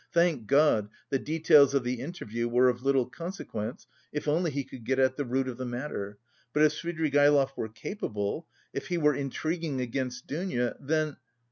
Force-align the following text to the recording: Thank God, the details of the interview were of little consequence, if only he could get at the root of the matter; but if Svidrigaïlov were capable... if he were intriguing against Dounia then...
Thank 0.11 0.47
God, 0.47 0.89
the 1.11 1.19
details 1.19 1.75
of 1.75 1.83
the 1.83 1.99
interview 2.01 2.49
were 2.49 2.69
of 2.69 2.81
little 2.81 3.05
consequence, 3.05 3.85
if 4.11 4.27
only 4.27 4.49
he 4.49 4.63
could 4.63 4.83
get 4.83 4.97
at 4.97 5.15
the 5.15 5.23
root 5.25 5.47
of 5.47 5.57
the 5.57 5.65
matter; 5.67 6.17
but 6.53 6.63
if 6.63 6.73
Svidrigaïlov 6.73 7.55
were 7.55 7.69
capable... 7.69 8.47
if 8.73 8.87
he 8.87 8.97
were 8.97 9.13
intriguing 9.13 9.79
against 9.79 10.25
Dounia 10.25 10.75
then... 10.79 11.17